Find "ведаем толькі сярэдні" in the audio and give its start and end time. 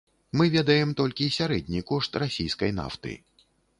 0.53-1.83